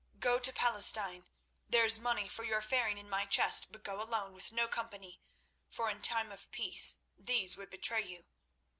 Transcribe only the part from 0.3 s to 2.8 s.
to Palestine. There is money for your